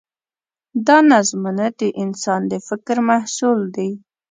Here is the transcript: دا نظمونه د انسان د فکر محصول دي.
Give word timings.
دا 0.87 0.97
نظمونه 1.11 1.65
د 1.79 1.81
انسان 2.03 2.41
د 2.51 2.53
فکر 2.67 2.97
محصول 3.09 3.59
دي. 3.75 3.89